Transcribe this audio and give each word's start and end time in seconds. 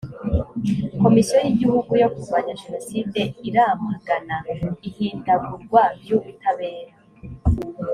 komisiyo 1.01 1.37
y’ 1.45 1.49
igihugu 1.53 1.91
yo 2.01 2.07
kurwanya 2.13 2.53
jenoside 2.61 3.19
iramagana 3.47 4.35
ihindagurwa 4.87 5.81
ry 5.99 6.09
ubutabera. 6.17 6.93